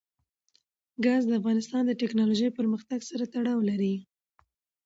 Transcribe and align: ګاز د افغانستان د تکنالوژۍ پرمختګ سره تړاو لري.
ګاز 1.05 1.23
د 1.27 1.31
افغانستان 1.39 1.81
د 1.85 1.91
تکنالوژۍ 2.01 2.49
پرمختګ 2.59 2.99
سره 3.09 3.23
تړاو 3.33 3.59
لري. 3.69 3.95